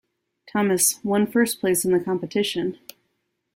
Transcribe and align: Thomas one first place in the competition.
Thomas 0.51 0.97
one 1.03 1.27
first 1.27 1.59
place 1.61 1.85
in 1.85 1.91
the 1.91 2.03
competition. 2.03 2.79